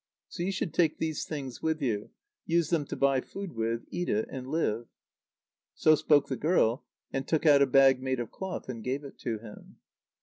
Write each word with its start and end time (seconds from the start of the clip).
So 0.29 0.41
you 0.41 0.51
should 0.51 0.73
take 0.73 0.97
these 0.97 1.25
things 1.25 1.61
with 1.61 1.79
you, 1.79 2.09
use 2.47 2.71
them 2.71 2.85
to 2.85 2.95
buy 2.95 3.21
food 3.21 3.53
with, 3.53 3.85
eat 3.91 4.09
it, 4.09 4.27
and 4.31 4.47
live." 4.47 4.87
So 5.75 5.93
spoke 5.93 6.27
the 6.27 6.35
girl, 6.35 6.83
and 7.13 7.27
took 7.27 7.45
out 7.45 7.61
a 7.61 7.67
bag 7.67 8.01
made 8.01 8.19
of 8.19 8.31
cloth, 8.31 8.67
and 8.67 8.83
gave 8.83 9.03
it 9.03 9.19
to 9.19 9.37
him. 9.37 9.75